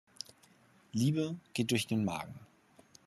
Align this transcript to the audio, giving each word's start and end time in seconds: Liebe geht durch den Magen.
Liebe 0.93 1.35
geht 1.53 1.69
durch 1.69 1.85
den 1.85 2.03
Magen. 2.05 2.33